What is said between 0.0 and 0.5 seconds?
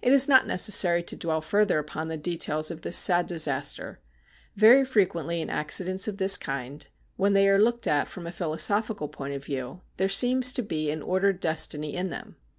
It is not